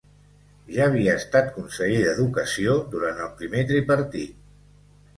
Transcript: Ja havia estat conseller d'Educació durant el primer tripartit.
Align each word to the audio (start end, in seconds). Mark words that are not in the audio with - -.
Ja 0.77 0.87
havia 0.91 1.13
estat 1.19 1.51
conseller 1.59 2.01
d'Educació 2.09 2.81
durant 2.97 3.25
el 3.29 3.33
primer 3.45 3.67
tripartit. 3.75 4.39